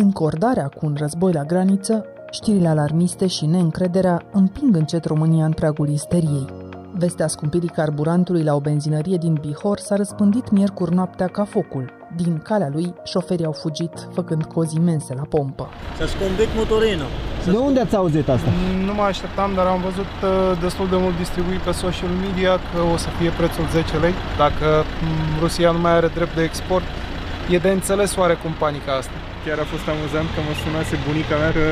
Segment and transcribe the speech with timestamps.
[0.00, 5.88] Încordarea cu un război la graniță, știrile alarmiste și neîncrederea împing încet România în pragul
[5.88, 6.46] isteriei.
[6.92, 11.92] Vestea scumpirii carburantului la o benzinărie din Bihor s-a răspândit miercuri noaptea ca focul.
[12.16, 15.68] Din calea lui, șoferii au fugit, făcând cozi imense la pompă.
[15.96, 17.04] Să scombit motorina.
[17.44, 18.50] De unde ați auzit asta?
[18.86, 22.80] Nu mă așteptam, dar am văzut uh, destul de mult distribuit pe social media că
[22.94, 24.14] o să fie prețul 10 lei.
[24.36, 24.66] Dacă
[25.02, 26.86] mm, Rusia nu mai are drept de export,
[27.50, 29.17] e de înțeles oarecum panica asta.
[29.44, 31.66] Chiar a fost amuzant că mă sunase bunica mea că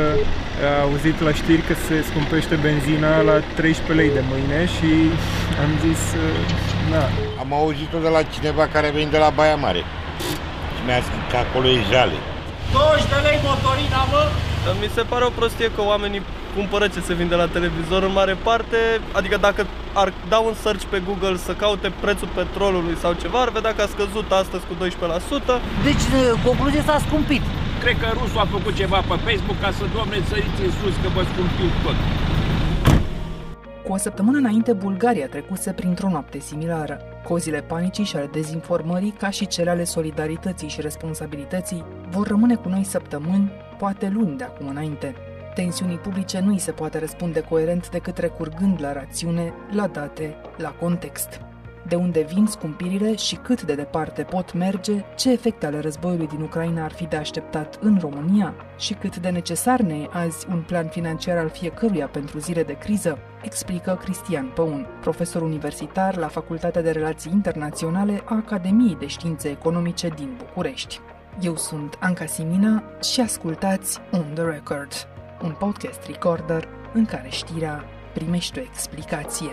[0.69, 4.91] a auzit la știri că se scumpește benzina la 13 lei de mâine și
[5.63, 6.01] am zis,
[6.93, 7.03] na.
[7.43, 9.83] Am auzit-o de la cineva care vine de la Baia Mare
[10.75, 12.17] și mi-a zis că acolo e jale.
[12.73, 14.25] 20 de lei motorina, mă!
[14.81, 16.23] Mi se pare o prostie că oamenii
[16.57, 18.79] cumpără ce se vinde la televizor în mare parte,
[19.19, 19.67] adică dacă
[20.03, 23.83] ar da un search pe Google să caute prețul petrolului sau ceva, ar vedea că
[23.83, 25.61] a scăzut astăzi cu 12%.
[25.89, 26.05] Deci,
[26.45, 27.45] concluzia s-a scumpit.
[27.83, 31.09] Cred că rusul a făcut ceva pe Facebook ca să, doamne, săriți în sus, că
[31.17, 31.99] vă scumpiu tot.
[33.85, 37.01] Cu o săptămână înainte, Bulgaria trecuse printr-o noapte similară.
[37.29, 42.69] Cozile panicii și ale dezinformării, ca și cele ale solidarității și responsabilității, vor rămâne cu
[42.69, 45.15] noi săptămâni, poate luni de acum înainte.
[45.57, 50.71] Tensiunii publice nu îi se poate răspunde coerent decât recurgând la rațiune, la date, la
[50.71, 51.41] context
[51.89, 56.41] de unde vin scumpirile și cât de departe pot merge, ce efecte ale războiului din
[56.41, 60.63] Ucraina ar fi de așteptat în România și cât de necesar ne e azi un
[60.67, 66.83] plan financiar al fiecăruia pentru zile de criză, explică Cristian Păun, profesor universitar la Facultatea
[66.83, 71.01] de Relații Internaționale a Academiei de Științe Economice din București.
[71.41, 77.85] Eu sunt Anca Simina și ascultați On The Record, un podcast recorder în care știrea
[78.15, 79.51] primește o explicație.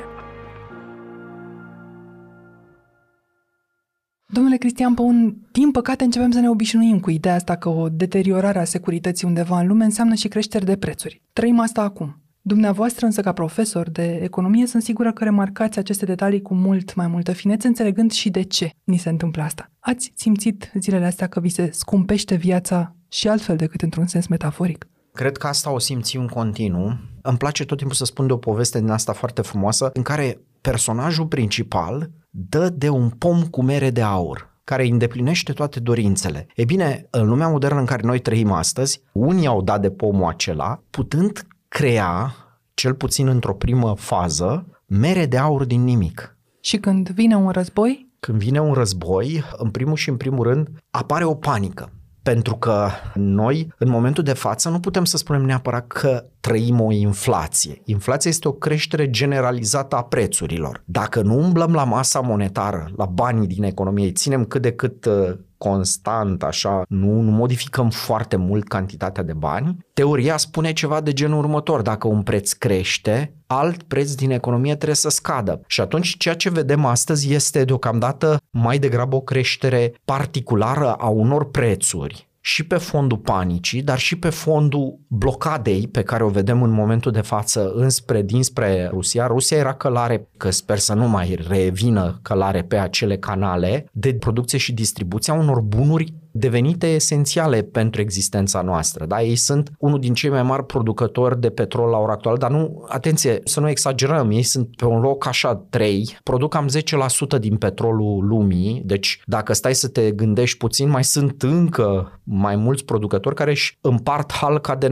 [4.28, 8.59] Domnule Cristian Păun, din păcate începem să ne obișnuim cu ideea asta că o deteriorare
[8.59, 11.22] a securității undeva în lume înseamnă și creșteri de prețuri.
[11.34, 12.22] Trăim asta acum.
[12.42, 17.08] Dumneavoastră însă ca profesor de economie sunt sigură că remarcați aceste detalii cu mult mai
[17.08, 19.72] multă finețe, înțelegând și de ce ni se întâmplă asta.
[19.79, 24.88] Ați simțit zilele astea că vi se scumpește viața și altfel decât într-un sens metaforic?
[25.13, 26.97] Cred că asta o simți în continuu.
[27.22, 30.40] Îmi place tot timpul să spun de o poveste din asta foarte frumoasă, în care
[30.62, 36.47] personajul principal dă de un pom cu mere de aur care îndeplinește toate dorințele.
[36.56, 40.28] E bine, în lumea modernă în care noi trăim astăzi, unii au dat de pomul
[40.28, 42.35] acela, putând crea,
[42.73, 46.38] cel puțin într-o primă fază, mere de aur din nimic.
[46.59, 48.12] Și când vine un război?
[48.19, 51.91] Când vine un război, în primul și în primul rând, apare o panică.
[52.23, 56.91] Pentru că noi, în momentul de față, nu putem să spunem neapărat că trăim o
[56.91, 57.81] inflație.
[57.85, 60.81] Inflația este o creștere generalizată a prețurilor.
[60.85, 65.34] Dacă nu umblăm la masa monetară, la banii din economie, ținem cât de cât uh,
[65.57, 71.38] constant, așa, nu, nu modificăm foarte mult cantitatea de bani, teoria spune ceva de genul
[71.38, 71.81] următor.
[71.81, 75.62] Dacă un preț crește, alt preț din economie trebuie să scadă.
[75.68, 81.52] Și atunci ceea ce vedem astăzi este deocamdată mai degrabă o creștere particulară a unor
[81.52, 86.69] prețuri și pe fondul panicii, dar și pe fondul blocadei pe care o vedem în
[86.69, 89.28] momentul de față înspre, dinspre Rusia.
[89.28, 94.58] Rusia era călare, că sper să nu mai revină călare pe acele canale de producție
[94.58, 99.06] și distribuție a unor bunuri devenite esențiale pentru existența noastră.
[99.06, 99.22] Da?
[99.22, 102.86] Ei sunt unul din cei mai mari producători de petrol la ora actuală, dar nu,
[102.88, 106.68] atenție, să nu exagerăm, ei sunt pe un loc așa 3, produc cam
[107.38, 112.56] 10% din petrolul lumii, deci dacă stai să te gândești puțin, mai sunt încă mai
[112.56, 114.92] mulți producători care își împart halca de 90%.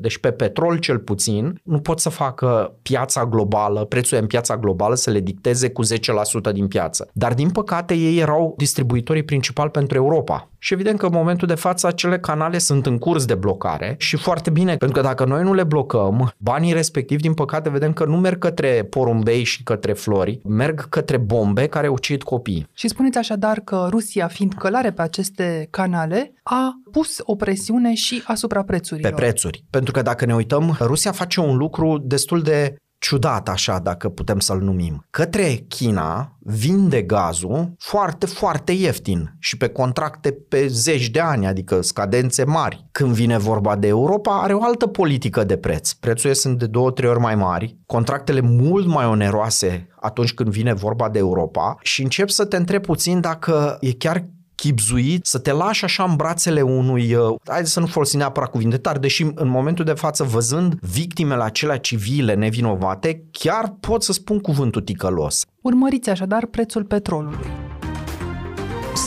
[0.00, 4.94] Deci pe petrol cel puțin nu pot să facă piața globală, prețul în piața globală
[4.94, 5.88] să le dicteze cu 10%
[6.52, 7.08] din piață.
[7.12, 10.48] Dar din păcate ei erau distribuitorii principali pentru Europa Europa.
[10.58, 14.16] Și evident că în momentul de față acele canale sunt în curs de blocare și
[14.16, 18.04] foarte bine, pentru că dacă noi nu le blocăm, banii respectivi, din păcate, vedem că
[18.04, 22.68] nu merg către porumbei și către flori, merg către bombe care ucid copii.
[22.72, 28.22] Și spuneți așadar că Rusia, fiind călare pe aceste canale, a pus o presiune și
[28.26, 29.10] asupra prețurilor.
[29.10, 29.64] Pe prețuri.
[29.70, 34.38] Pentru că dacă ne uităm, Rusia face un lucru destul de ciudat așa, dacă putem
[34.38, 35.06] să-l numim.
[35.10, 41.80] Către China vinde gazul foarte, foarte ieftin și pe contracte pe zeci de ani, adică
[41.80, 42.86] scadențe mari.
[42.92, 45.92] Când vine vorba de Europa, are o altă politică de preț.
[45.92, 50.72] Prețurile sunt de două, trei ori mai mari, contractele mult mai oneroase atunci când vine
[50.72, 54.28] vorba de Europa și încep să te întreb puțin dacă e chiar
[54.64, 58.76] chipzuit, să te lași așa în brațele unui, uh, hai să nu folosim neapărat cuvinte
[58.76, 64.38] tari, deși în momentul de față, văzând victimele acelea civile nevinovate, chiar pot să spun
[64.40, 65.44] cuvântul ticălos.
[65.60, 67.73] Urmăriți așadar prețul petrolului.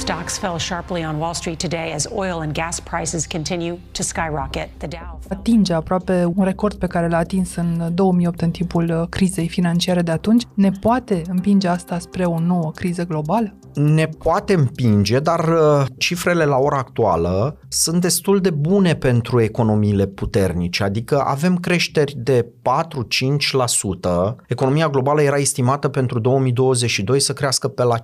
[0.08, 4.70] Stocks fell sharply on Wall Street today as oil and gas prices continue to skyrocket.
[4.78, 9.08] The Dow atinge aproape un record pe care l-a atins în 2008 în timpul uh,
[9.10, 10.44] crizei financiare de atunci.
[10.54, 13.56] Ne poate împinge asta spre o nouă criză globală?
[13.74, 20.06] Ne poate împinge, dar uh, cifrele la ora actuală sunt destul de bune pentru economiile
[20.06, 24.36] puternice, adică avem creșteri de 4-5%.
[24.48, 28.02] Economia globală era estimată pentru 2022 să crească pe la 5%.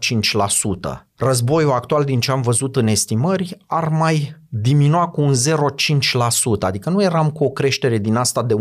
[1.17, 6.89] Războiul actual, din ce am văzut în estimări, ar mai diminua cu un 0,5%, adică
[6.89, 8.57] nu eram cu o creștere din asta de 1%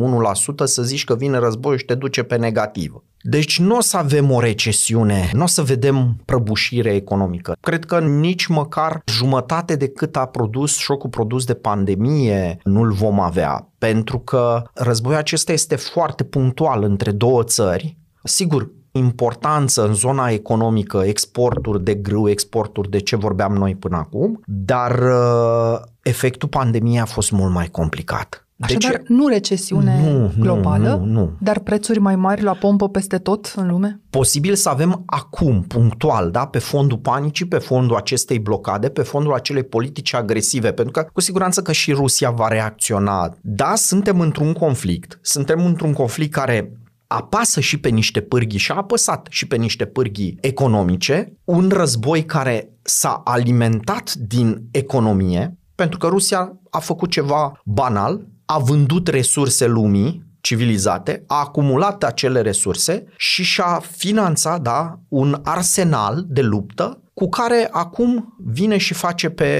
[0.65, 3.03] să zici că vine războiul și te duce pe negativ.
[3.23, 7.57] Deci nu o să avem o recesiune, nu o să vedem prăbușire economică.
[7.61, 13.21] Cred că nici măcar jumătate de cât a produs șocul produs de pandemie nu-l vom
[13.21, 17.97] avea, pentru că războiul acesta este foarte punctual între două țări.
[18.23, 24.41] Sigur, importanță în zona economică, exporturi de grâu, exporturi de ce vorbeam noi până acum,
[24.47, 28.47] dar uh, efectul pandemiei a fost mult mai complicat.
[28.63, 31.31] Așadar, deci, nu recesiune nu, globală, nu, nu.
[31.39, 34.01] dar prețuri mai mari la pompă peste tot în lume?
[34.11, 39.33] Posibil să avem acum, punctual, da, pe fondul panicii, pe fondul acestei blocade, pe fondul
[39.33, 43.35] acelei politici agresive, pentru că cu siguranță că și Rusia va reacționa.
[43.41, 46.73] Da, suntem într-un conflict, suntem într-un conflict care
[47.15, 52.25] apasă și pe niște pârghii și a apăsat și pe niște pârghii economice, un război
[52.25, 59.67] care s-a alimentat din economie, pentru că Rusia a făcut ceva banal, a vândut resurse
[59.67, 67.29] lumii civilizate, a acumulat acele resurse și și-a finanțat da, un arsenal de luptă cu
[67.29, 69.51] care acum vine și face pe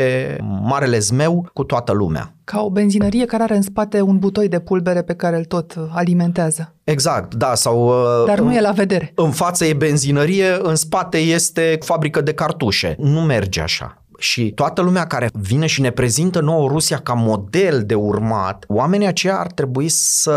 [0.63, 2.35] marele zmeu cu toată lumea.
[2.45, 5.75] Ca o benzinărie care are în spate un butoi de pulbere pe care îl tot
[5.91, 6.75] alimentează.
[6.85, 7.87] Exact, da, sau...
[7.87, 9.13] Uh, Dar nu e la vedere.
[9.15, 12.97] În față e benzinărie, în spate este fabrică de cartușe.
[12.99, 17.83] Nu merge așa și toată lumea care vine și ne prezintă nouă Rusia ca model
[17.87, 20.33] de urmat, oamenii aceia ar trebui să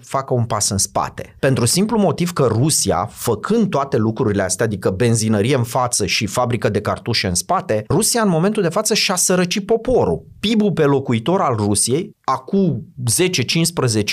[0.00, 1.36] facă un pas în spate.
[1.38, 6.68] Pentru simplu motiv că Rusia, făcând toate lucrurile astea, adică benzinărie în față și fabrică
[6.68, 10.26] de cartușe în spate, Rusia în momentul de față și-a sărăcit poporul.
[10.40, 12.84] PIB-ul pe locuitor al Rusiei, acum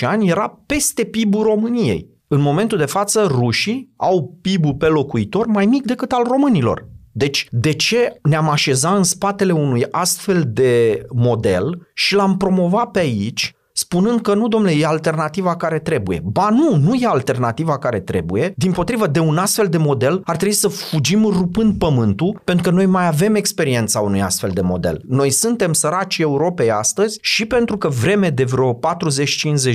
[0.00, 2.12] ani, era peste PIB-ul României.
[2.28, 6.88] În momentul de față, rușii au PIB-ul pe locuitor mai mic decât al românilor.
[7.16, 12.98] Deci, de ce ne-am așezat în spatele unui astfel de model și l-am promovat pe
[12.98, 16.20] aici, spunând că nu, domnule, e alternativa care trebuie.
[16.24, 18.52] Ba nu, nu e alternativa care trebuie.
[18.56, 22.76] Din potrivă, de un astfel de model ar trebui să fugim rupând pământul, pentru că
[22.76, 25.02] noi mai avem experiența unui astfel de model.
[25.08, 28.78] Noi suntem săraci Europei astăzi și pentru că vreme de vreo 40-50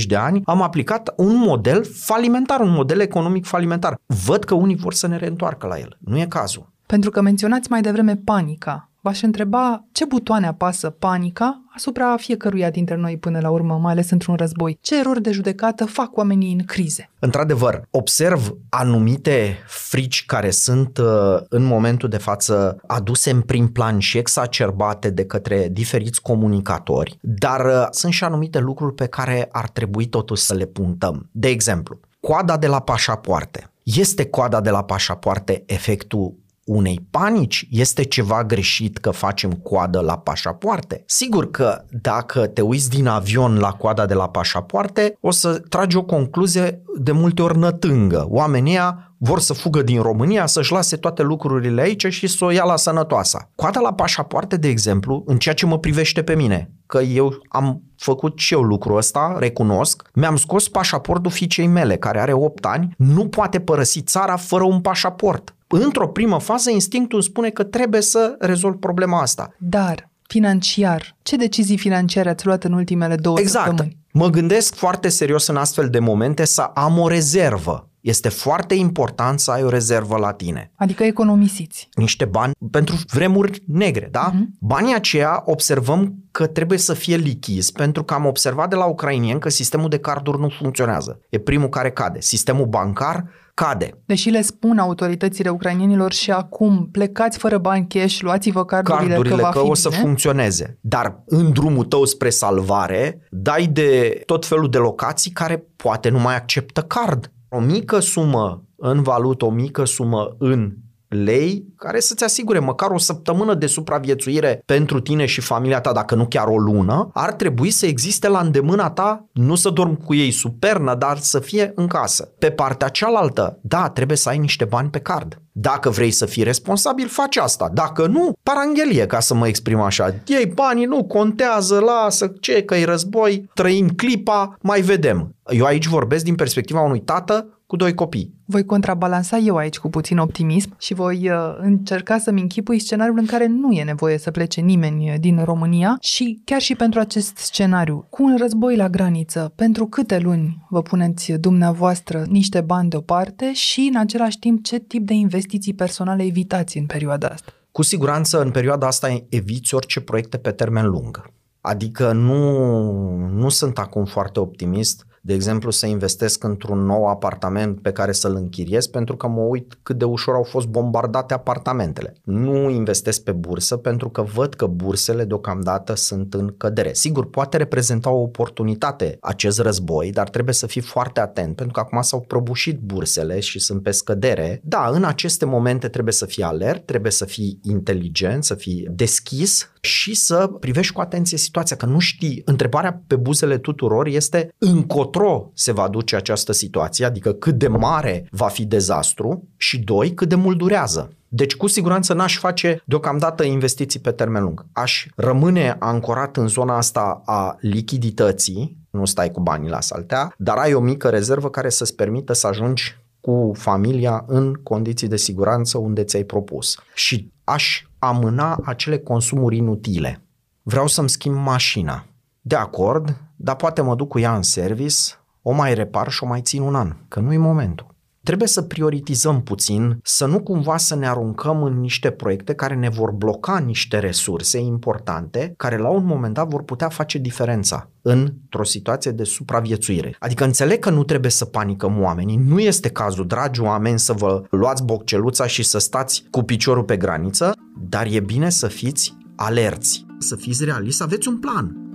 [0.08, 4.00] de ani am aplicat un model falimentar, un model economic falimentar.
[4.26, 5.98] Văd că unii vor să ne reîntoarcă la el.
[6.00, 6.78] Nu e cazul.
[6.94, 8.90] Pentru că menționați mai devreme panica.
[9.02, 14.10] V-aș întreba ce butoane apasă panica asupra fiecăruia dintre noi până la urmă, mai ales
[14.10, 14.78] într-un război.
[14.82, 17.10] Ce erori de judecată fac oamenii în crize?
[17.20, 24.00] Într-adevăr, observ anumite frici care sunt uh, în momentul de față aduse în prim plan
[24.00, 29.70] și exacerbate de către diferiți comunicatori, dar uh, sunt și anumite lucruri pe care ar
[29.70, 31.30] trebui totuși să le punctăm.
[31.32, 33.70] De exemplu, coada de la pașapoarte.
[33.84, 36.34] Este coada de la pașapoarte efectul
[36.70, 37.68] unei panici?
[37.70, 41.04] Este ceva greșit că facem coadă la pașapoarte?
[41.06, 45.98] Sigur că dacă te uiți din avion la coada de la pașapoarte, o să tragi
[45.98, 48.26] o concluzie de multe ori nătângă.
[48.30, 48.80] Oamenii
[49.18, 52.76] vor să fugă din România, să-și lase toate lucrurile aici și să o ia la
[52.76, 53.50] sănătoasa.
[53.56, 57.82] Coada la pașapoarte, de exemplu, în ceea ce mă privește pe mine, că eu am
[57.96, 62.94] făcut și eu lucrul ăsta, recunosc, mi-am scos pașaportul fiicei mele, care are 8 ani,
[62.98, 68.36] nu poate părăsi țara fără un pașaport într-o primă fază, instinctul spune că trebuie să
[68.40, 69.56] rezolv problema asta.
[69.58, 73.66] Dar, financiar, ce decizii financiare ați luat în ultimele două exact.
[73.66, 73.98] săptămâni?
[74.14, 77.90] Mă gândesc foarte serios în astfel de momente să am o rezervă.
[78.02, 80.72] Este foarte important să ai o rezervă la tine.
[80.76, 81.90] Adică economisiți.
[81.94, 84.32] Niște bani pentru vremuri negre, da?
[84.32, 84.46] Uh-huh.
[84.60, 89.40] Banii aceia observăm că trebuie să fie lichizi, pentru că am observat de la ucrainieni
[89.40, 91.20] că sistemul de carduri nu funcționează.
[91.30, 92.20] E primul care cade.
[92.22, 93.26] Sistemul bancar
[93.60, 94.02] cade.
[94.06, 99.42] Deși le spun autoritățile ucrainienilor și acum plecați fără bani cash, luați-vă cardurile, cardurile că,
[99.42, 100.02] va că fi o să bine.
[100.02, 100.78] funcționeze.
[100.82, 106.20] Dar în drumul tău spre salvare, dai de tot felul de locații care poate nu
[106.20, 107.32] mai acceptă card.
[107.50, 110.74] O mică sumă în valută, o mică sumă în
[111.10, 116.16] lei care să-ți asigure măcar o săptămână de supraviețuire pentru tine și familia ta, dacă
[116.16, 120.14] nu chiar o lună, ar trebui să existe la îndemâna ta, nu să dormi cu
[120.14, 122.24] ei sub pernă, dar să fie în casă.
[122.40, 125.42] Pe partea cealaltă, da, trebuie să ai niște bani pe card.
[125.52, 127.70] Dacă vrei să fii responsabil, faci asta.
[127.74, 130.16] Dacă nu, paranghelie, ca să mă exprim așa.
[130.28, 135.36] Ei banii, nu contează, lasă, ce, că e război, trăim clipa, mai vedem.
[135.48, 138.34] Eu aici vorbesc din perspectiva unui tată cu doi copii.
[138.46, 143.26] Voi contrabalansa eu aici cu puțin optimism și voi uh, încerca să-mi închipui scenariul în
[143.26, 147.38] care nu e nevoie să plece nimeni uh, din România și chiar și pentru acest
[147.38, 153.54] scenariu, cu un război la graniță, pentru câte luni vă puneți dumneavoastră niște bani deoparte
[153.54, 157.52] și în același timp ce tip de investiții personale evitați în perioada asta?
[157.72, 161.32] Cu siguranță în perioada asta eviți orice proiecte pe termen lung.
[161.62, 167.92] Adică nu, nu sunt acum foarte optimist de exemplu, să investesc într-un nou apartament pe
[167.92, 172.14] care să-l închiriez pentru că mă uit cât de ușor au fost bombardate apartamentele.
[172.24, 176.94] Nu investesc pe bursă pentru că văd că bursele deocamdată sunt în cădere.
[176.94, 181.80] Sigur, poate reprezenta o oportunitate acest război, dar trebuie să fii foarte atent pentru că
[181.80, 184.62] acum s-au prăbușit bursele și sunt pe scădere.
[184.64, 189.72] Da, în aceste momente trebuie să fii alert, trebuie să fii inteligent, să fii deschis
[189.82, 192.42] și să privești cu atenție situația, că nu știi.
[192.46, 195.19] Întrebarea pe buzele tuturor este încotro
[195.54, 200.30] se va duce această situație, adică cât de mare va fi dezastru și doi, cât
[200.30, 201.14] de mult durează.
[201.28, 204.66] Deci cu siguranță n-aș face deocamdată investiții pe termen lung.
[204.72, 210.58] Aș rămâne ancorat în zona asta a lichidității, nu stai cu banii la saltea, dar
[210.58, 215.78] ai o mică rezervă care să-ți permită să ajungi cu familia în condiții de siguranță
[215.78, 216.78] unde ți-ai propus.
[216.94, 220.24] Și aș amâna acele consumuri inutile.
[220.64, 222.06] Vreau să-mi schimb mașina.
[222.42, 224.96] De acord, dar poate mă duc cu ea în service,
[225.42, 227.88] o mai repar și o mai țin un an, că nu e momentul.
[228.24, 232.90] Trebuie să prioritizăm puțin, să nu cumva să ne aruncăm în niște proiecte care ne
[232.90, 238.64] vor bloca niște resurse importante, care la un moment dat vor putea face diferența într-o
[238.64, 240.16] situație de supraviețuire.
[240.20, 244.44] Adică înțeleg că nu trebuie să panicăm oamenii, nu este cazul, dragi oameni, să vă
[244.50, 247.54] luați bocceluța și să stați cu piciorul pe graniță,
[247.90, 251.89] dar e bine să fiți alerți, să fiți realiști, să aveți un plan.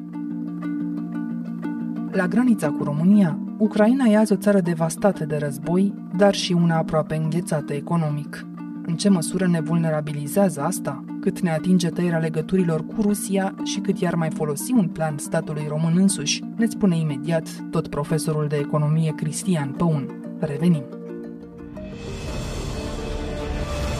[2.14, 6.76] La granița cu România, Ucraina e azi o țară devastată de război, dar și una
[6.76, 8.46] aproape înghețată economic.
[8.86, 11.04] În ce măsură ne vulnerabilizează asta?
[11.20, 15.66] Cât ne atinge tăierea legăturilor cu Rusia și cât iar mai folosi un plan statului
[15.68, 20.08] român însuși, ne spune imediat tot profesorul de economie Cristian Păun.
[20.38, 20.84] Revenim.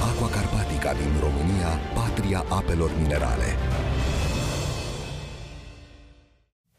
[0.09, 3.49] Aqua Carpatica din România, patria apelor minerale.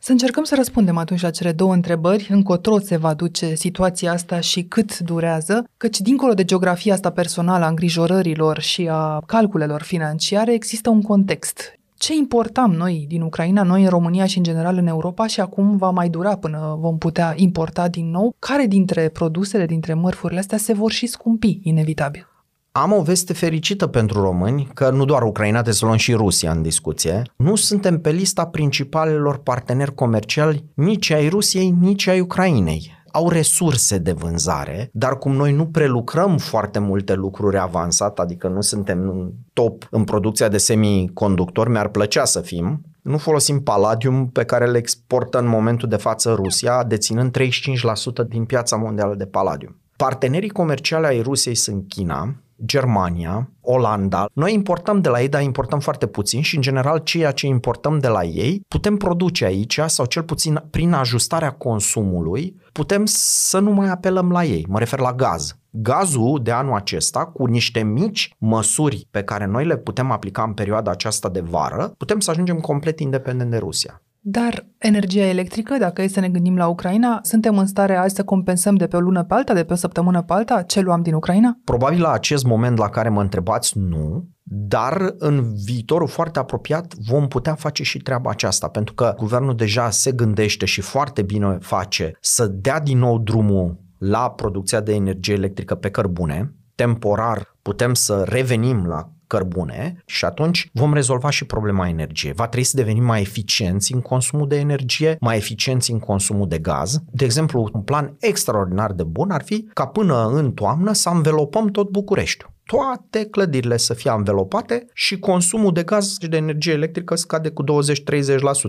[0.05, 4.39] Să încercăm să răspundem atunci la cele două întrebări, încotro se va duce situația asta
[4.39, 10.53] și cât durează, căci dincolo de geografia asta personală a îngrijorărilor și a calculelor financiare,
[10.53, 11.79] există un context.
[11.97, 15.77] Ce importam noi din Ucraina, noi în România și în general în Europa și acum
[15.77, 18.35] va mai dura până vom putea importa din nou?
[18.39, 22.34] Care dintre produsele, dintre mărfurile astea se vor și scumpi, inevitabil?
[22.77, 26.51] Am o veste fericită pentru români, că nu doar Ucraina, trebuie să luăm și Rusia
[26.51, 27.21] în discuție.
[27.35, 33.97] Nu suntem pe lista principalelor parteneri comerciali nici ai Rusiei, nici ai Ucrainei au resurse
[33.97, 39.31] de vânzare, dar cum noi nu prelucrăm foarte multe lucruri avansate, adică nu suntem în
[39.53, 44.77] top în producția de semiconductori, mi-ar plăcea să fim, nu folosim palladium pe care le
[44.77, 49.79] exportă în momentul de față Rusia, deținând 35% din piața mondială de palladium.
[49.95, 52.35] Partenerii comerciali ai Rusiei sunt China,
[52.65, 54.25] Germania, Olanda.
[54.33, 57.99] Noi importăm de la ei, dar importăm foarte puțin și, în general, ceea ce importăm
[57.99, 63.71] de la ei putem produce aici sau cel puțin prin ajustarea consumului putem să nu
[63.71, 64.65] mai apelăm la ei.
[64.69, 65.57] Mă refer la gaz.
[65.69, 70.53] Gazul de anul acesta, cu niște mici măsuri pe care noi le putem aplica în
[70.53, 74.01] perioada aceasta de vară, putem să ajungem complet independent de Rusia.
[74.27, 78.23] Dar energia electrică, dacă e să ne gândim la Ucraina, suntem în stare azi să
[78.23, 81.01] compensăm de pe o lună pe alta, de pe o săptămână pe alta, ce luam
[81.01, 81.59] din Ucraina?
[81.63, 87.27] Probabil la acest moment la care mă întrebați, nu, dar în viitorul foarte apropiat vom
[87.27, 92.17] putea face și treaba aceasta, pentru că guvernul deja se gândește și foarte bine face
[92.21, 96.55] să dea din nou drumul la producția de energie electrică pe cărbune.
[96.75, 102.33] Temporar putem să revenim la cărbune și atunci vom rezolva și problema energiei.
[102.33, 106.57] Va trebui să devenim mai eficienți în consumul de energie, mai eficienți în consumul de
[106.57, 106.99] gaz.
[107.11, 111.67] De exemplu, un plan extraordinar de bun ar fi ca până în toamnă să învelopăm
[111.67, 112.54] tot Bucureștiul.
[112.65, 117.63] Toate clădirile să fie învelopate și consumul de gaz și de energie electrică scade cu
[117.63, 117.65] 20-30%.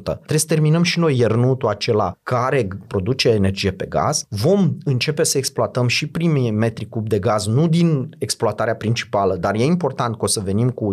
[0.02, 4.26] Trebuie să terminăm și noi iernutul acela care produce energie pe gaz.
[4.28, 9.54] Vom începe să exploatăm și primii metri cub de gaz, nu din exploatarea principală, dar
[9.54, 10.90] e important că o să venim cu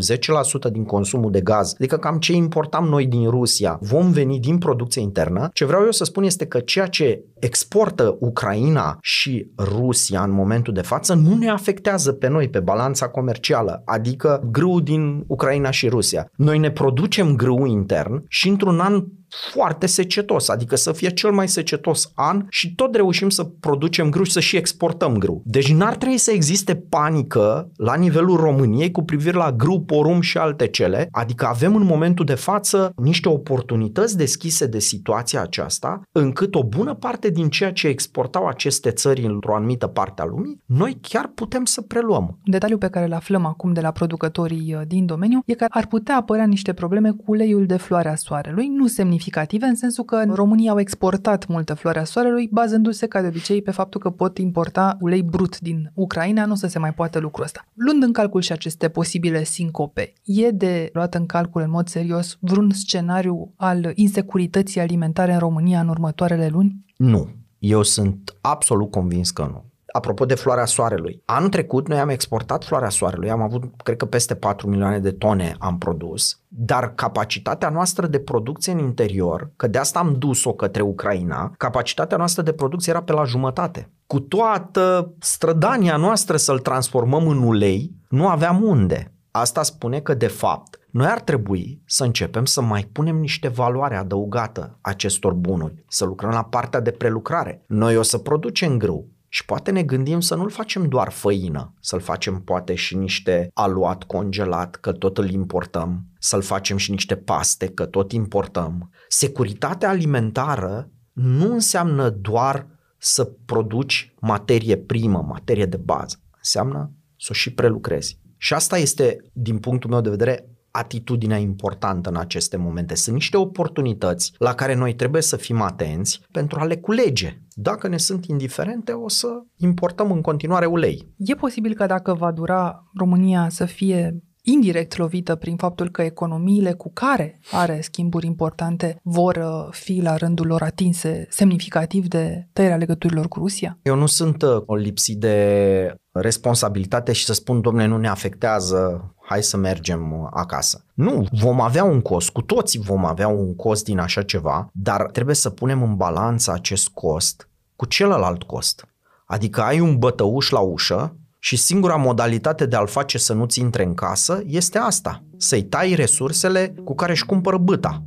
[0.69, 4.57] 10% din consumul de gaz, adică cam ce importam noi din Rusia, vom veni din
[4.57, 5.49] producție internă.
[5.53, 10.73] Ce vreau eu să spun este că ceea ce exportă Ucraina și Rusia în momentul
[10.73, 15.87] de față nu ne afectează pe noi, pe balanța comercială, adică grâu din Ucraina și
[15.87, 16.29] Rusia.
[16.35, 19.03] Noi ne producem grâu intern și într-un an
[19.51, 24.23] foarte secetos, adică să fie cel mai secetos an și tot reușim să producem grâu
[24.23, 25.41] și să și exportăm grâu.
[25.45, 30.37] Deci n-ar trebui să existe panică la nivelul României cu privire la grâu, porum și
[30.37, 36.55] alte cele, adică avem în momentul de față niște oportunități deschise de situația aceasta, încât
[36.55, 40.97] o bună parte din ceea ce exportau aceste țări într-o anumită parte a lumii, noi
[41.01, 42.23] chiar putem să preluăm.
[42.23, 45.65] Un detaliu pe care îl aflăm acum de la producătorii uh, din domeniu e că
[45.69, 49.75] ar putea apărea niște probleme cu uleiul de floare a soarelui, nu semnifică semnificative, în
[49.75, 54.09] sensul că România au exportat multă floarea soarelui, bazându-se ca de obicei pe faptul că
[54.09, 57.65] pot importa ulei brut din Ucraina, nu să se mai poată lucrul ăsta.
[57.73, 62.37] Luând în calcul și aceste posibile sincope, e de luat în calcul în mod serios
[62.39, 66.85] vreun scenariu al insecurității alimentare în România în următoarele luni?
[66.97, 67.29] Nu.
[67.59, 71.21] Eu sunt absolut convins că nu apropo de floarea soarelui.
[71.25, 75.11] Anul trecut noi am exportat floarea soarelui, am avut, cred că peste 4 milioane de
[75.11, 80.53] tone am produs, dar capacitatea noastră de producție în interior, că de asta am dus-o
[80.53, 83.89] către Ucraina, capacitatea noastră de producție era pe la jumătate.
[84.07, 89.13] Cu toată strădania noastră să-l transformăm în ulei, nu aveam unde.
[89.31, 93.95] Asta spune că, de fapt, noi ar trebui să începem să mai punem niște valoare
[93.95, 97.63] adăugată acestor bunuri, să lucrăm la partea de prelucrare.
[97.67, 101.99] Noi o să producem grâu, și poate ne gândim să nu-l facem doar făină, să-l
[101.99, 107.67] facem poate și niște aluat congelat, că tot îl importăm, să-l facem și niște paste,
[107.67, 108.91] că tot importăm.
[109.07, 116.15] Securitatea alimentară nu înseamnă doar să produci materie primă, materie de bază.
[116.37, 118.19] Înseamnă să o și prelucrezi.
[118.37, 122.95] Și asta este, din punctul meu de vedere, atitudinea importantă în aceste momente.
[122.95, 127.41] Sunt niște oportunități la care noi trebuie să fim atenți pentru a le culege.
[127.53, 129.27] Dacă ne sunt indiferente, o să
[129.57, 131.13] importăm în continuare ulei.
[131.17, 136.73] E posibil că dacă va dura România să fie indirect lovită prin faptul că economiile
[136.73, 142.77] cu care are schimburi importante vor uh, fi la rândul lor atinse semnificativ de tăierea
[142.77, 143.79] legăturilor cu Rusia?
[143.81, 149.12] Eu nu sunt uh, o lipsit de responsabilitate și să spun, domnule, nu ne afectează,
[149.25, 150.85] hai să mergem uh, acasă.
[150.93, 155.01] Nu, vom avea un cost, cu toții vom avea un cost din așa ceva, dar
[155.11, 158.87] trebuie să punem în balanță acest cost cu celălalt cost.
[159.25, 163.83] Adică ai un bătăuș la ușă și singura modalitate de a-l face să nu-ți intre
[163.83, 168.03] în casă este asta, să-i tai resursele cu care își cumpără băta.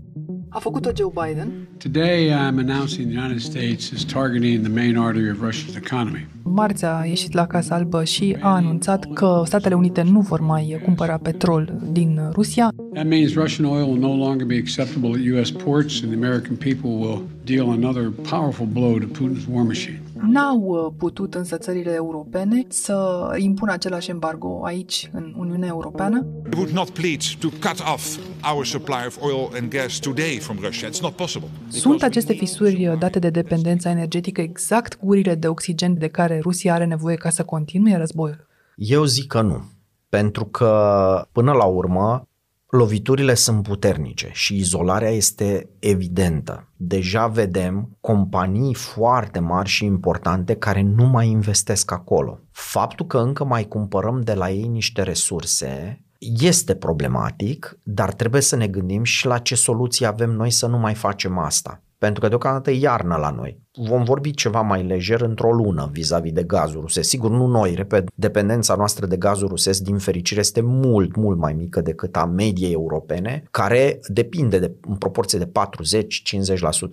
[0.57, 1.69] A făcut-o Joe Biden.
[1.79, 6.27] Today I'm announcing the United States is targeting the main artery of Russia's economy.
[6.42, 10.81] Marți a ieșit la Casa Albă și a anunțat că Statele Unite nu vor mai
[10.85, 12.69] cumpăra petrol din Rusia.
[12.92, 16.57] That means Russian oil will no longer be acceptable at US ports and the American
[16.57, 20.06] people will deal another powerful blow to Putin's war machine.
[20.20, 26.26] N-au uh, putut însă țările europene să impună același embargo aici, în Uniunea Europeană.
[26.44, 28.18] We would not plead to cut off
[28.52, 30.88] our supply of oil and gas today from Russia.
[30.88, 31.48] It's not possible.
[31.68, 36.85] Sunt aceste fisuri date de dependența energetică exact gurile de oxigen de care Rusia are
[36.85, 38.46] nevoie ca să continue războiul?
[38.76, 39.64] Eu zic că nu.
[40.09, 42.29] Pentru că, până la urmă,
[42.68, 46.68] loviturile sunt puternice și izolarea este evidentă.
[46.76, 52.40] Deja vedem companii foarte mari și importante care nu mai investesc acolo.
[52.50, 58.57] Faptul că încă mai cumpărăm de la ei niște resurse este problematic, dar trebuie să
[58.57, 61.81] ne gândim și la ce soluții avem noi să nu mai facem asta.
[61.98, 66.32] Pentru că deocamdată e iarnă la noi vom vorbi ceva mai lejer într-o lună vis-a-vis
[66.32, 67.09] de gazul rusesc.
[67.09, 71.52] Sigur, nu noi, repet, dependența noastră de gazul rusesc, din fericire, este mult, mult mai
[71.52, 75.50] mică decât a mediei europene, care depinde de, în proporție de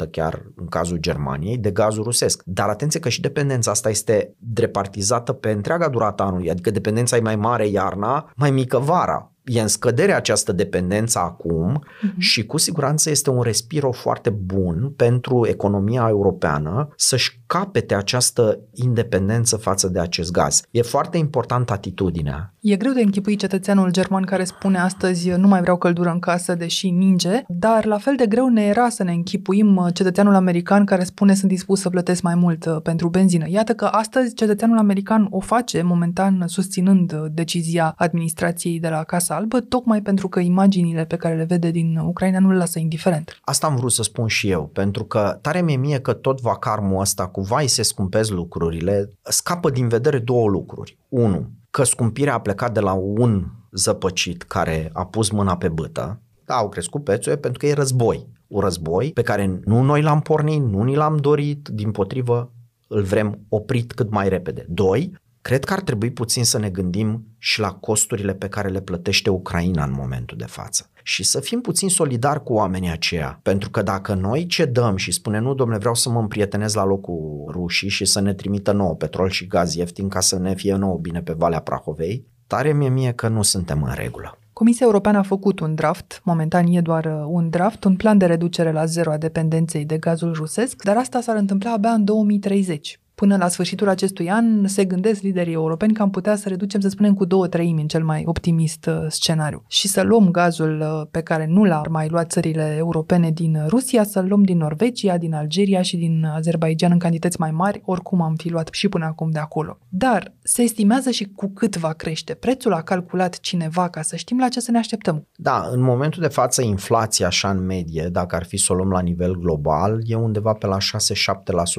[0.06, 2.42] 40-50% chiar în cazul Germaniei, de gazul rusesc.
[2.46, 7.22] Dar atenție că și dependența asta este repartizată pe întreaga durată anului, adică dependența e
[7.22, 9.33] mai mare iarna, mai mică vara.
[9.46, 12.12] E în scădere această dependență acum Mhm.
[12.12, 12.18] uh-huh.
[12.18, 19.56] și cu siguranță este un respiro foarte bun pentru economia europeană să-și capete această independență
[19.56, 20.62] față de acest gaz.
[20.72, 22.54] E foarte importantă atitudinea.
[22.60, 26.56] E greu de închipui cetățeanul german care spune astăzi nu mai vreau căldură în casă,
[26.56, 30.86] deși ninge, dar la fel de greu ne era să ne închipuim uh, cetățeanul american
[30.86, 33.46] care spune sunt dispus să plătesc mai mult uh, pentru benzină.
[33.50, 39.33] Iată că astăzi cetățeanul american o face, momentan susținând uh, decizia administrației de la Casa
[39.34, 43.40] Albă, tocmai pentru că imaginile pe care le vede din Ucraina nu le lasă indiferent.
[43.42, 47.00] Asta am vrut să spun și eu, pentru că tare mi-e mie că tot vacarmul
[47.00, 50.98] ăsta cu vai se scumpesc lucrurile, scapă din vedere două lucruri.
[51.10, 56.22] Unu, că scumpirea a plecat de la un zăpăcit care a pus mâna pe bâtă,
[56.46, 58.28] da, au crescut prețurile pentru că e război.
[58.48, 62.52] Un război pe care nu noi l-am pornit, nu ni l-am dorit, din potrivă
[62.88, 64.66] îl vrem oprit cât mai repede.
[64.70, 65.14] Doi,
[65.44, 69.30] cred că ar trebui puțin să ne gândim și la costurile pe care le plătește
[69.30, 70.90] Ucraina în momentul de față.
[71.04, 73.40] Și să fim puțin solidari cu oamenii aceia.
[73.42, 77.50] Pentru că dacă noi cedăm și spunem, nu, domnule, vreau să mă împrietenez la locul
[77.52, 80.98] rușii și să ne trimită nouă petrol și gaz ieftin ca să ne fie nouă
[80.98, 84.38] bine pe Valea Prahovei, tare mie mie că nu suntem în regulă.
[84.54, 88.26] Comisia Europeană a făcut un draft, momentan e doar uh, un draft, un plan de
[88.26, 93.00] reducere la zero a dependenței de gazul rusesc, dar asta s-ar întâmpla abia în 2030.
[93.24, 96.88] Până la sfârșitul acestui an se gândesc liderii europeni că am putea să reducem, să
[96.88, 101.08] spunem, cu două treimi în cel mai optimist uh, scenariu și să luăm gazul uh,
[101.12, 105.34] pe care nu l-ar mai lua țările europene din Rusia, să-l luăm din Norvegia, din
[105.34, 109.30] Algeria și din Azerbaijan în cantități mai mari, oricum am fi luat și până acum
[109.32, 109.78] de acolo.
[109.90, 112.34] Dar se estimează și cu cât va crește.
[112.34, 115.28] Prețul a calculat cineva ca să știm la ce să ne așteptăm.
[115.36, 118.90] Da, în momentul de față inflația așa în medie, dacă ar fi să o luăm
[118.90, 120.84] la nivel global, e undeva pe la 6-7%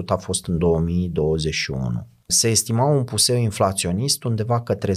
[0.06, 0.58] a fost în
[1.34, 2.06] 2021.
[2.26, 4.94] Se estima un puseu inflaționist undeva către 10%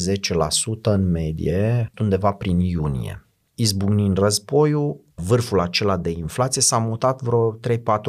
[0.82, 3.22] în medie, undeva prin iunie.
[3.56, 7.60] Izbucnind războiul, vârful acela de inflație s-a mutat vreo 3-4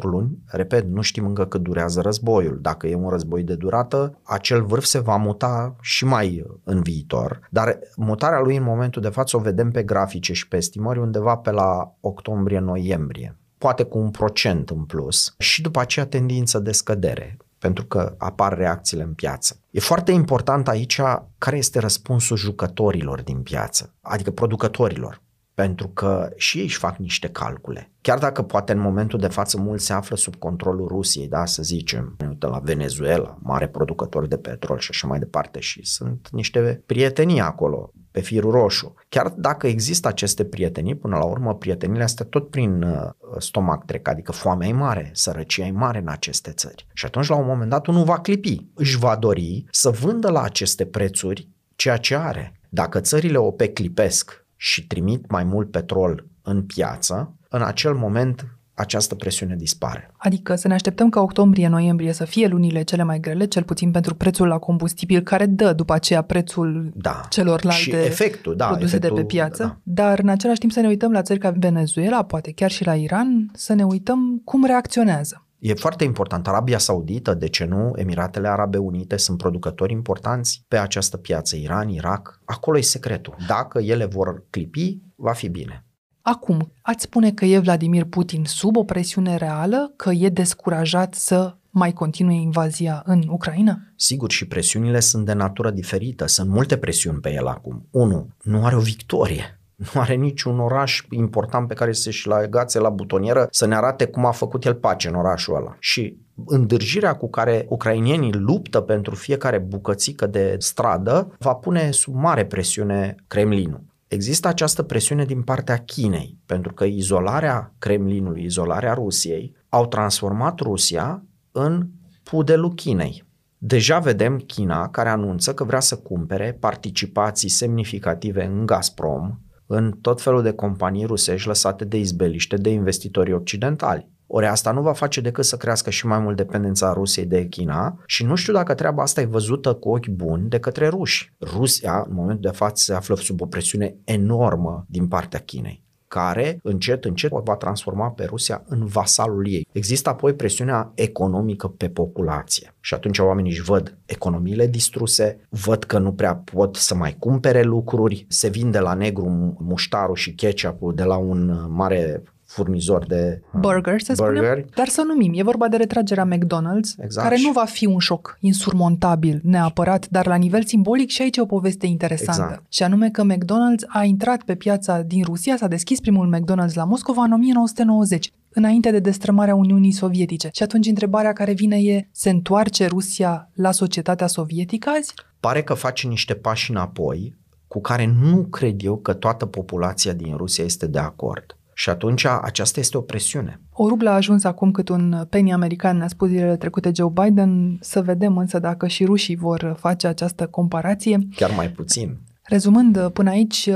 [0.03, 0.39] luni.
[0.47, 2.59] Repet, nu știm încă cât durează războiul.
[2.61, 7.41] Dacă e un război de durată, acel vârf se va muta și mai în viitor.
[7.51, 11.37] Dar mutarea lui în momentul de față o vedem pe grafice și pe estimări undeva
[11.37, 13.39] pe la octombrie-noiembrie.
[13.59, 18.57] Poate cu un procent în plus și după aceea tendință de scădere pentru că apar
[18.57, 19.61] reacțiile în piață.
[19.71, 21.01] E foarte important aici
[21.39, 25.23] care este răspunsul jucătorilor din piață, adică producătorilor,
[25.55, 27.93] pentru că și ei își fac niște calcule.
[28.01, 31.63] Chiar dacă poate în momentul de față mulți se află sub controlul Rusiei, da, să
[31.63, 36.29] zicem, ne uităm la Venezuela, mare producător de petrol și așa mai departe și sunt
[36.31, 38.95] niște prietenii acolo pe firul roșu.
[39.09, 44.09] Chiar dacă există aceste prietenii, până la urmă prietenile astea tot prin uh, stomac trec,
[44.09, 46.87] adică foamea e mare, sărăcia e mare în aceste țări.
[46.93, 50.43] Și atunci la un moment dat unul va clipi, își va dori să vândă la
[50.43, 52.61] aceste prețuri ceea ce are.
[52.69, 59.15] Dacă țările OPEC clipesc și trimit mai mult petrol în piață, în acel moment această
[59.15, 60.11] presiune dispare.
[60.17, 64.15] Adică să ne așteptăm ca octombrie-noiembrie să fie lunile cele mai grele, cel puțin pentru
[64.15, 67.21] prețul la combustibil, care dă după aceea prețul da.
[67.29, 69.63] celorlalte și efectul, da, produse efectul, de pe piață.
[69.63, 69.79] Da.
[69.83, 72.95] Dar în același timp să ne uităm la țări ca Venezuela, poate chiar și la
[72.95, 75.43] Iran, să ne uităm cum reacționează.
[75.59, 76.49] E foarte important.
[76.49, 77.93] Arabia Saudită, de ce nu?
[77.95, 81.57] Emiratele Arabe Unite sunt producători importanți pe această piață.
[81.57, 83.37] Iran, Irak, acolo e secretul.
[83.47, 85.83] Dacă ele vor clipi, va fi bine.
[86.31, 91.55] Acum, ați spune că e Vladimir Putin sub o presiune reală, că e descurajat să
[91.71, 93.79] mai continue invazia în Ucraina?
[93.97, 96.27] Sigur, și presiunile sunt de natură diferită.
[96.27, 97.87] Sunt multe presiuni pe el acum.
[97.91, 99.61] Unu, nu are o victorie.
[99.77, 104.25] Nu are niciun oraș important pe care să-și legațe la butonieră să ne arate cum
[104.25, 105.77] a făcut el pace în orașul ăla.
[105.79, 112.45] Și îndârjirea cu care ucrainienii luptă pentru fiecare bucățică de stradă va pune sub mare
[112.45, 113.83] presiune Kremlinul.
[114.09, 121.25] Există această presiune din partea Chinei, pentru că izolarea Kremlinului, izolarea Rusiei, au transformat Rusia
[121.53, 121.89] în
[122.23, 123.27] pudelul Chinei.
[123.59, 130.23] Deja vedem China care anunță că vrea să cumpere participații semnificative în Gazprom, în tot
[130.23, 134.11] felul de companii rusești lăsate de izbeliște de investitorii occidentali.
[134.31, 138.03] Ori asta nu va face decât să crească și mai mult dependența Rusiei de China
[138.07, 141.33] și nu știu dacă treaba asta e văzută cu ochi buni de către ruși.
[141.41, 146.59] Rusia, în momentul de față, se află sub o presiune enormă din partea Chinei care
[146.63, 149.69] încet, încet va transforma pe Rusia în vasalul ei.
[149.73, 155.99] Există apoi presiunea economică pe populație și atunci oamenii își văd economiile distruse, văd că
[155.99, 161.03] nu prea pot să mai cumpere lucruri, se vinde la negru muștarul și ketchup de
[161.03, 164.65] la un mare furnizor de uh, burger, să spunem, burgeri.
[164.75, 167.29] dar să numim, e vorba de retragerea McDonald's, Exact.
[167.29, 171.41] care nu va fi un șoc insurmontabil neapărat, dar la nivel simbolic și aici e
[171.41, 172.43] o poveste interesantă.
[172.43, 172.73] Exact.
[172.73, 176.85] Și anume că McDonald's a intrat pe piața din Rusia, s-a deschis primul McDonald's la
[176.85, 180.51] Moscova în 1990 înainte de destrămarea Uniunii Sovietice.
[180.53, 185.15] Și atunci întrebarea care vine e, se întoarce Rusia la societatea sovietică azi?
[185.41, 190.37] Pare că face niște pași înapoi cu care nu cred eu că toată populația din
[190.37, 191.58] Rusia este de acord.
[191.79, 193.61] Și atunci aceasta este o presiune.
[193.73, 197.79] O rublă a ajuns acum cât un penny american, ne-a spus zilele trecute Joe Biden,
[197.81, 201.19] să vedem însă dacă și rușii vor face această comparație.
[201.35, 202.19] Chiar mai puțin.
[202.43, 203.71] Rezumând până aici,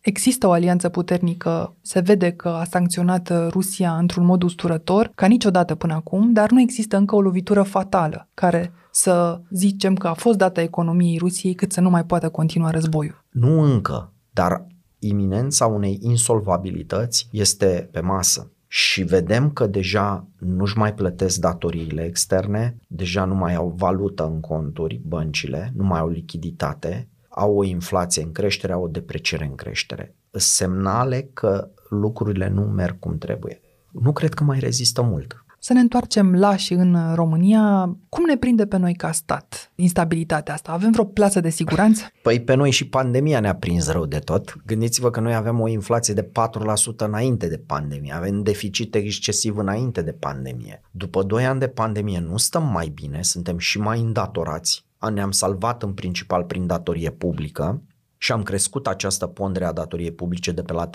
[0.00, 5.74] Există o alianță puternică, se vede că a sancționat Rusia într-un mod usturător, ca niciodată
[5.74, 10.38] până acum, dar nu există încă o lovitură fatală care să zicem că a fost
[10.38, 13.24] dată economiei Rusiei cât să nu mai poată continua războiul.
[13.30, 14.66] Nu încă, dar
[15.08, 18.50] iminența unei insolvabilități este pe masă.
[18.68, 24.40] Și vedem că deja nu-și mai plătesc datoriile externe, deja nu mai au valută în
[24.40, 29.54] conturi băncile, nu mai au lichiditate, au o inflație în creștere, au o depreciere în
[29.54, 30.14] creștere.
[30.30, 33.60] Semnale că lucrurile nu merg cum trebuie.
[33.90, 35.44] Nu cred că mai rezistă mult.
[35.66, 37.96] Să ne întoarcem la și în România.
[38.08, 40.72] Cum ne prinde pe noi ca stat instabilitatea asta?
[40.72, 42.02] Avem vreo plasă de siguranță?
[42.22, 44.56] Păi pe noi și pandemia ne-a prins rău de tot.
[44.66, 50.02] Gândiți-vă că noi aveam o inflație de 4% înainte de pandemie, avem deficit excesiv înainte
[50.02, 50.82] de pandemie.
[50.90, 54.84] După 2 ani de pandemie nu stăm mai bine, suntem și mai îndatorați.
[55.12, 57.82] Ne-am salvat în principal prin datorie publică,
[58.18, 60.92] și am crescut această pondere a datoriei publice de pe la 35%,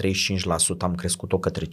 [0.79, 1.69] am crescut-o către 50%,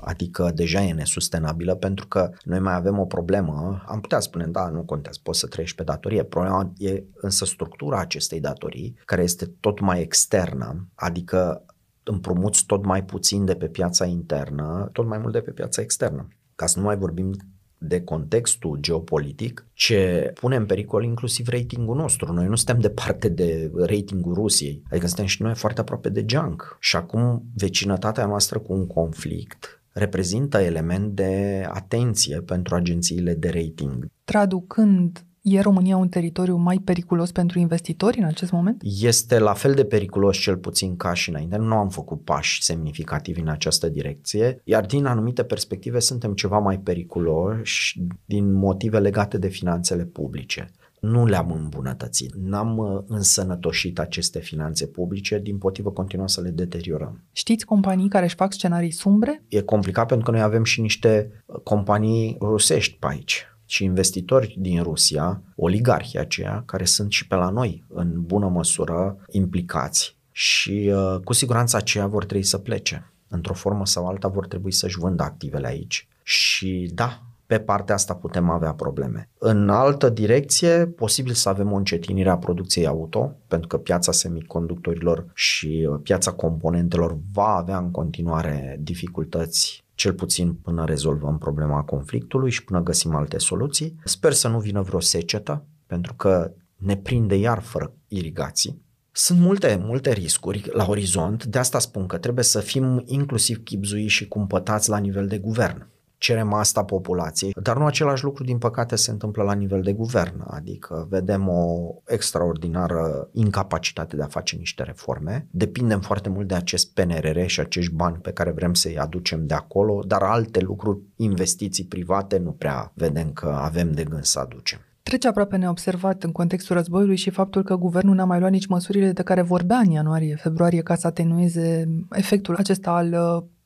[0.00, 4.68] adică deja e nesustenabilă pentru că noi mai avem o problemă, am putea spune, da,
[4.68, 9.52] nu contează, poți să trăiești pe datorie, problema e însă structura acestei datorii, care este
[9.60, 11.64] tot mai externă, adică
[12.02, 16.28] împrumuți tot mai puțin de pe piața internă, tot mai mult de pe piața externă.
[16.54, 17.36] Ca să nu mai vorbim
[17.78, 22.32] de contextul geopolitic ce pune în pericol inclusiv ratingul nostru.
[22.32, 26.76] Noi nu suntem departe de ratingul Rusiei, adică suntem și noi foarte aproape de junk.
[26.80, 34.06] Și acum vecinătatea noastră cu un conflict reprezintă element de atenție pentru agențiile de rating.
[34.24, 38.82] Traducând E România un teritoriu mai periculos pentru investitori în acest moment?
[39.00, 41.56] Este la fel de periculos cel puțin ca și înainte.
[41.56, 46.78] Nu am făcut pași semnificativi în această direcție, iar din anumite perspective suntem ceva mai
[46.78, 50.70] periculoși din motive legate de finanțele publice
[51.10, 57.24] nu le-am îmbunătățit, n-am uh, însănătoșit aceste finanțe publice, din potrivă continuăm să le deteriorăm.
[57.32, 59.44] Știți companii care își fac scenarii sumbre?
[59.48, 64.82] E complicat pentru că noi avem și niște companii rusești pe aici și investitori din
[64.82, 71.20] Rusia, oligarhii aceia, care sunt și pe la noi în bună măsură implicați și uh,
[71.24, 73.12] cu siguranță aceia vor trebui să plece.
[73.28, 76.08] Într-o formă sau alta vor trebui să-și vândă activele aici.
[76.22, 79.28] Și da, pe partea asta putem avea probleme.
[79.38, 85.26] În altă direcție, posibil să avem o încetinire a producției auto, pentru că piața semiconductorilor
[85.34, 92.50] și uh, piața componentelor va avea în continuare dificultăți cel puțin până rezolvăm problema conflictului
[92.50, 93.96] și până găsim alte soluții.
[94.04, 98.84] Sper să nu vină vreo secetă, pentru că ne prinde iar fără irigații.
[99.12, 104.06] Sunt multe, multe riscuri la orizont, de asta spun că trebuie să fim inclusiv chipzui
[104.06, 105.88] și cumpătați la nivel de guvern
[106.26, 110.44] cerem asta populației, dar nu același lucru din păcate se întâmplă la nivel de guvern,
[110.46, 116.92] adică vedem o extraordinară incapacitate de a face niște reforme, depindem foarte mult de acest
[116.94, 121.84] PNRR și acești bani pe care vrem să-i aducem de acolo, dar alte lucruri, investiții
[121.84, 124.78] private, nu prea vedem că avem de gând să aducem.
[125.02, 129.12] Trece aproape neobservat în contextul războiului și faptul că guvernul n-a mai luat nici măsurile
[129.12, 133.14] de care vorbea în ianuarie-februarie ca să atenueze efectul acesta al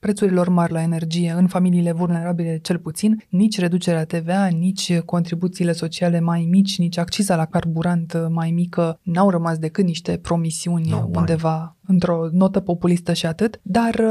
[0.00, 6.20] prețurilor mari la energie în familiile vulnerabile cel puțin, nici reducerea TVA, nici contribuțiile sociale
[6.20, 11.76] mai mici, nici acciza la carburant mai mică n-au rămas decât niște promisiuni no, undeva
[11.86, 14.04] într-o notă populistă și atât, dar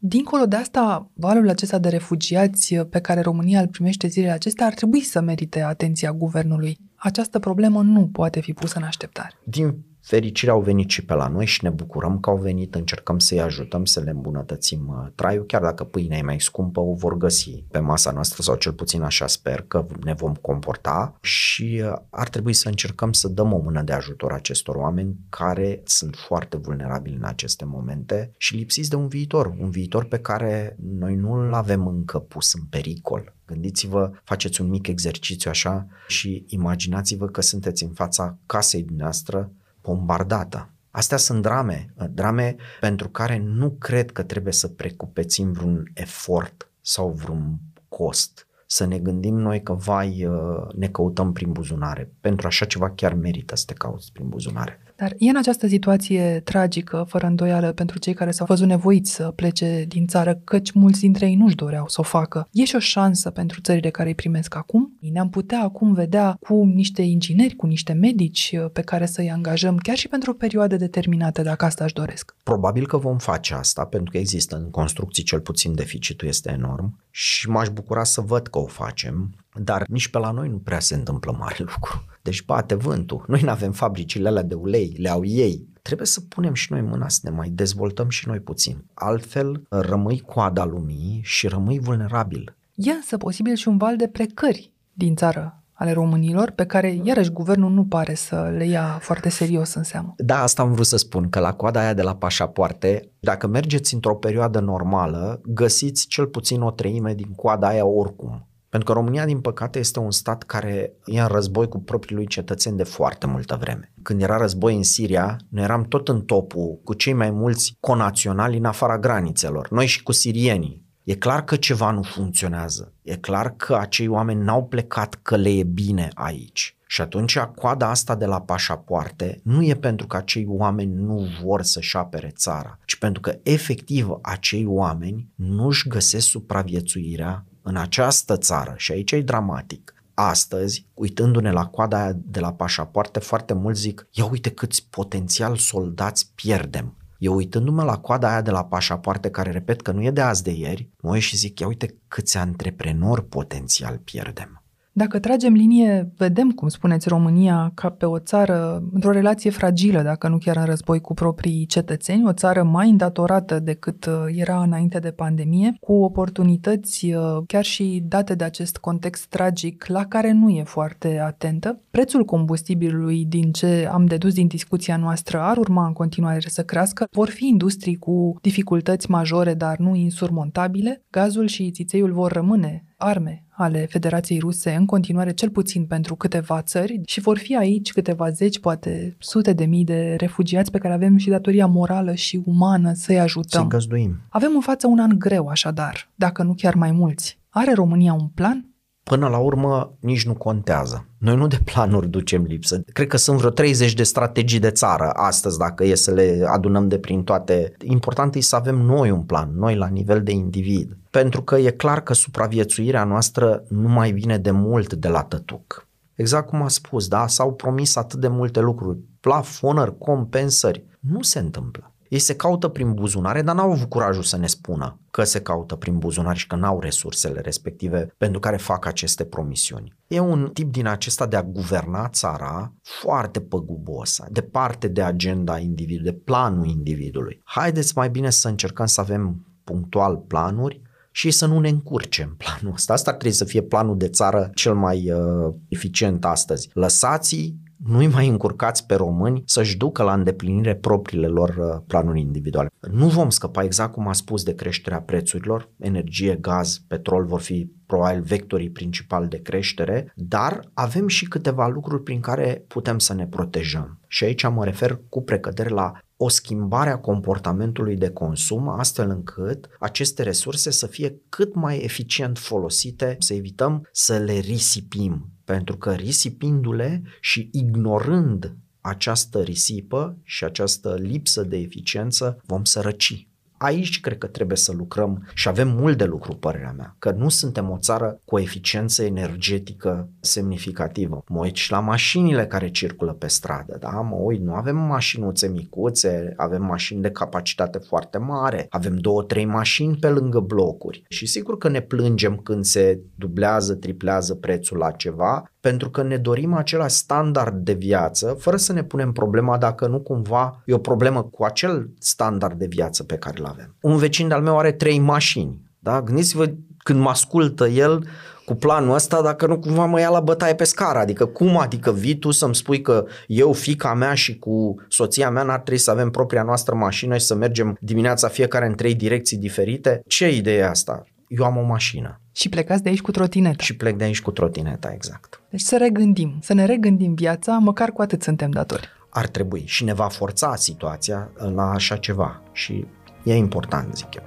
[0.00, 4.74] Dincolo de asta, valul acesta de refugiați pe care România îl primește zilele acestea ar
[4.74, 6.78] trebui să merite atenția guvernului.
[6.94, 9.32] Această problemă nu poate fi pusă în așteptare.
[9.44, 9.74] Din
[10.08, 13.40] fericire au venit și pe la noi și ne bucurăm că au venit, încercăm să-i
[13.40, 17.64] ajutăm să le îmbunătățim uh, traiul, chiar dacă pâinea e mai scumpă, o vor găsi
[17.70, 22.28] pe masa noastră sau cel puțin așa sper că ne vom comporta și uh, ar
[22.28, 27.16] trebui să încercăm să dăm o mână de ajutor acestor oameni care sunt foarte vulnerabili
[27.16, 31.86] în aceste momente și lipsiți de un viitor, un viitor pe care noi nu-l avem
[31.86, 33.32] încă pus în pericol.
[33.46, 39.52] Gândiți-vă, faceți un mic exercițiu așa și imaginați-vă că sunteți în fața casei dumneavoastră
[39.88, 40.70] bombardată.
[40.90, 47.10] Astea sunt drame, drame pentru care nu cred că trebuie să precupețim vreun efort sau
[47.10, 52.12] vreun cost să ne gândim noi că, vai, uh, ne căutăm prin buzunare.
[52.20, 54.80] Pentru așa ceva chiar merită să te cauți prin buzunare.
[55.00, 59.32] Dar e în această situație tragică, fără îndoială, pentru cei care s-au văzut nevoiți să
[59.36, 62.48] plece din țară, căci mulți dintre ei nu-și doreau să o facă.
[62.52, 64.96] E și o șansă pentru țările care îi primesc acum?
[65.12, 69.76] Ne-am putea acum vedea cu niște ingineri, cu niște medici uh, pe care să-i angajăm,
[69.76, 72.34] chiar și pentru o perioadă determinată, dacă asta își doresc.
[72.42, 76.98] Probabil că vom face asta, pentru că există în construcții cel puțin deficitul este enorm
[77.10, 80.80] și m-aș bucura să văd că o facem, dar nici pe la noi nu prea
[80.80, 82.04] se întâmplă mare lucru.
[82.22, 83.24] Deci bate vântul.
[83.26, 85.68] Noi nu avem fabricile alea de ulei, le au ei.
[85.82, 88.84] Trebuie să punem și noi mâna să ne mai dezvoltăm și noi puțin.
[88.94, 92.56] Altfel rămâi coada lumii și rămâi vulnerabil.
[92.74, 97.30] E însă posibil și un val de plecări din țară ale românilor, pe care, iarăși,
[97.30, 100.14] guvernul nu pare să le ia foarte serios în seamă.
[100.16, 103.94] Da, asta am vrut să spun, că la coada aia de la pașapoarte, dacă mergeți
[103.94, 108.47] într-o perioadă normală, găsiți cel puțin o treime din coada aia oricum.
[108.68, 112.26] Pentru că România, din păcate, este un stat care e în război cu proprii lui
[112.26, 113.92] cetățeni de foarte multă vreme.
[114.02, 118.56] Când era război în Siria, noi eram tot în topul cu cei mai mulți conaționali
[118.56, 120.86] în afara granițelor, noi și cu sirienii.
[121.02, 122.92] E clar că ceva nu funcționează.
[123.02, 126.76] E clar că acei oameni n-au plecat că le e bine aici.
[126.86, 131.62] Și atunci coada asta de la pașapoarte nu e pentru că acei oameni nu vor
[131.62, 138.74] să-și apere țara, ci pentru că efectiv acei oameni nu-și găsesc supraviețuirea în această țară,
[138.76, 144.08] și aici e dramatic, astăzi, uitându-ne la coada aia de la pașapoarte, foarte mulți zic,
[144.10, 146.96] ia uite câți potențial soldați pierdem.
[147.18, 150.42] Eu uitându-mă la coada aia de la pașapoarte, care repet că nu e de azi
[150.42, 154.62] de ieri, mă și zic, ia uite câți antreprenori potențial pierdem.
[154.98, 160.28] Dacă tragem linie, vedem, cum spuneți, România ca pe o țară într-o relație fragilă, dacă
[160.28, 164.98] nu chiar în război cu proprii cetățeni, o țară mai îndatorată decât uh, era înainte
[164.98, 170.48] de pandemie, cu oportunități uh, chiar și date de acest context tragic la care nu
[170.48, 171.80] e foarte atentă.
[171.90, 177.06] Prețul combustibilului, din ce am dedus din discuția noastră, ar urma în continuare să crească.
[177.10, 181.02] Vor fi industrii cu dificultăți majore, dar nu insurmontabile.
[181.10, 186.62] Gazul și țițeiul vor rămâne arme ale Federației Ruse în continuare cel puțin pentru câteva
[186.62, 190.94] țări și vor fi aici câteva zeci, poate sute de mii de refugiați pe care
[190.94, 193.62] avem și datoria morală și umană să-i ajutăm.
[193.62, 194.20] Să găzduim.
[194.28, 197.38] Avem în față un an greu așadar, dacă nu chiar mai mulți.
[197.48, 198.68] Are România un plan?
[199.08, 201.06] Până la urmă nici nu contează.
[201.18, 202.82] Noi nu de planuri ducem lipsă.
[202.92, 206.88] Cred că sunt vreo 30 de strategii de țară astăzi, dacă e să le adunăm
[206.88, 207.72] de prin toate.
[207.82, 210.96] Important e să avem noi un plan, noi la nivel de individ.
[211.10, 215.86] Pentru că e clar că supraviețuirea noastră nu mai vine de mult de la tătuc.
[216.14, 220.84] Exact cum a spus, da, s-au promis atât de multe lucruri, plafonări, compensări.
[221.00, 221.92] Nu se întâmplă.
[222.08, 225.74] Ei se caută prin buzunare, dar n-au avut curajul să ne spună că se caută
[225.74, 229.96] prin buzunare și că n-au resursele respective pentru care fac aceste promisiuni.
[230.06, 236.10] E un tip din acesta de a guverna țara foarte păgubos, departe de agenda individului,
[236.10, 237.40] de planul individului.
[237.44, 242.74] Haideți mai bine să încercăm să avem punctual planuri și să nu ne încurcem planul
[242.74, 242.92] ăsta.
[242.92, 246.70] Asta ar trebui să fie planul de țară cel mai uh, eficient astăzi.
[246.72, 252.68] Lăsați nu-i mai încurcați pe români să-și ducă la îndeplinire propriile lor uh, planuri individuale.
[252.90, 257.70] Nu vom scăpa exact cum a spus de creșterea prețurilor, energie, gaz, petrol vor fi
[257.86, 263.26] probabil vectorii principali de creștere, dar avem și câteva lucruri prin care putem să ne
[263.26, 264.00] protejăm.
[264.08, 269.68] Și aici mă refer cu precădere la o schimbare a comportamentului de consum, astfel încât
[269.78, 275.92] aceste resurse să fie cât mai eficient folosite, să evităm să le risipim, pentru că
[275.92, 284.26] risipindu-le și ignorând această risipă și această lipsă de eficiență, vom sărăci aici cred că
[284.26, 288.20] trebuie să lucrăm și avem mult de lucru, părerea mea, că nu suntem o țară
[288.24, 291.22] cu o eficiență energetică semnificativă.
[291.28, 293.90] Mă uit și la mașinile care circulă pe stradă, da?
[293.90, 299.44] Mă uit, nu avem mașinuțe micuțe, avem mașini de capacitate foarte mare, avem două, trei
[299.44, 304.90] mașini pe lângă blocuri și sigur că ne plângem când se dublează, triplează prețul la
[304.90, 309.86] ceva, pentru că ne dorim același standard de viață, fără să ne punem problema dacă
[309.86, 313.76] nu cumva e o problemă cu acel standard de viață pe care îl avem.
[313.80, 315.60] Un vecin de-al meu are trei mașini.
[315.78, 316.02] Da?
[316.02, 318.06] Gândiți-vă când mă ascultă el
[318.44, 320.98] cu planul ăsta, dacă nu cumva mă ia la bătaie pe scară.
[320.98, 325.42] Adică cum adică vii tu să-mi spui că eu, fica mea și cu soția mea
[325.42, 329.36] n-ar trebui să avem propria noastră mașină și să mergem dimineața fiecare în trei direcții
[329.36, 330.02] diferite?
[330.06, 331.04] Ce idee e asta?
[331.28, 332.20] Eu am o mașină.
[332.32, 333.62] Și plecați de aici cu trotineta.
[333.62, 335.40] Și plec de aici cu trotineta, exact.
[335.50, 338.88] Deci să regândim, să ne regândim viața, măcar cu atât suntem datori.
[339.10, 342.86] ar trebui și ne va forța situația la așa ceva și
[343.24, 344.22] e important, zic eu.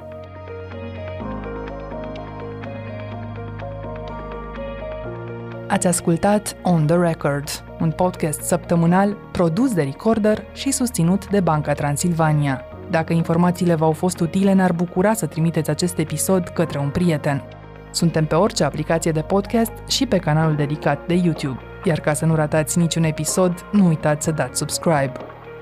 [5.68, 7.48] Ați ascultat On The Record,
[7.80, 12.71] un podcast săptămânal produs de Recorder și susținut de Banca Transilvania.
[12.92, 17.44] Dacă informațiile v-au fost utile, ne-ar bucura să trimiteți acest episod către un prieten.
[17.92, 21.60] Suntem pe orice aplicație de podcast și pe canalul dedicat de YouTube.
[21.84, 25.12] Iar ca să nu ratați niciun episod, nu uitați să dați subscribe.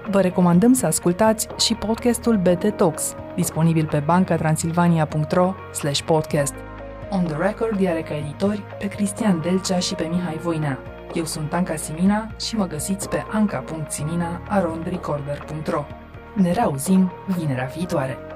[0.10, 5.54] Vă recomandăm să ascultați și podcastul BT Talks, disponibil pe bancatransilvania.ro
[6.06, 6.54] podcast.
[7.10, 10.80] On the Record are ca editori pe Cristian Delcea și pe Mihai Voinea.
[11.14, 15.99] Eu sunt Anca Simina și mă găsiți pe anca.simina.arondrecorder.ro
[16.38, 18.29] Ne reauzim vinerea viitoare!